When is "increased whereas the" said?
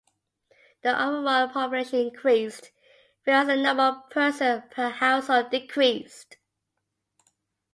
2.07-3.55